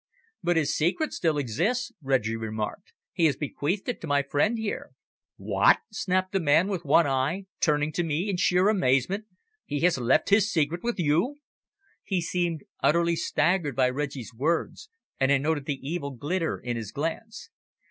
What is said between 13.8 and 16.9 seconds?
Reggie's words, and I noted the evil glitter in